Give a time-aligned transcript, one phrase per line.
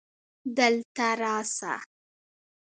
[0.57, 1.73] دلته راسه